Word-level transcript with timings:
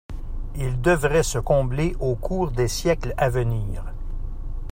Il 0.55 0.81
devrait 0.81 1.21
se 1.21 1.37
combler 1.37 1.95
au 1.99 2.15
cours 2.15 2.49
des 2.49 2.67
siècles 2.67 3.13
à 3.17 3.29
venir. 3.29 3.85